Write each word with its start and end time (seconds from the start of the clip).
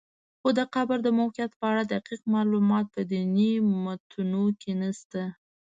خو 0.39 0.47
د 0.57 0.59
قبر 0.75 0.97
د 1.03 1.07
موقعیت 1.19 1.51
په 1.59 1.65
اړه 1.71 1.83
دقیق 1.93 2.21
معلومات 2.35 2.85
په 2.95 3.01
دیني 3.11 3.51
متونو 3.83 4.43
کې 4.61 4.71
نشته. 4.81 5.21